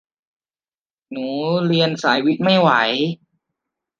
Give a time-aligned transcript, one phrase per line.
[1.11, 1.27] หนู
[1.67, 2.69] เรียนสายวิทย์ไม่ไหว